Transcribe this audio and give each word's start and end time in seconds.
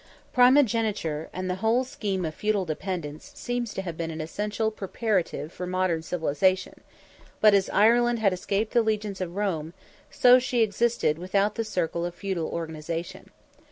Primogeniture 0.33 1.29
and 1.31 1.47
the 1.47 1.57
whole 1.61 1.83
scheme 1.83 2.25
of 2.25 2.33
feudal 2.33 2.65
dependence 2.65 3.33
seems 3.35 3.71
to 3.75 3.83
have 3.83 3.95
been 3.97 4.09
an 4.09 4.19
essential 4.19 4.71
preparative 4.71 5.51
for 5.53 5.67
modern 5.67 6.01
civilization: 6.01 6.81
but 7.39 7.53
as 7.53 7.69
Ireland 7.69 8.17
had 8.17 8.33
escaped 8.33 8.73
the 8.73 8.81
legions 8.81 9.21
of 9.21 9.35
Rome, 9.35 9.75
so 10.09 10.39
she 10.39 10.63
existed 10.63 11.19
without 11.19 11.53
the 11.53 11.63
circle 11.63 12.03
of 12.03 12.15
feudal 12.15 12.47
organization. 12.47 13.29